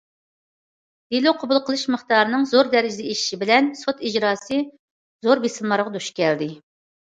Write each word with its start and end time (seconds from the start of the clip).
دېلو 1.15 1.33
قوبۇل 1.41 1.59
قىلىش 1.67 1.83
مىقدارىنىڭ 1.97 2.47
زور 2.53 2.71
دەرىجىدە 2.73 3.05
ئېشىشى 3.11 3.39
بىلەن 3.45 3.69
سوت 3.83 4.03
ئىجراسى 4.09 4.61
زور 5.29 5.47
بېسىملارغا 5.47 5.97
دۇچ 6.01 6.11
كەلدى. 6.23 6.53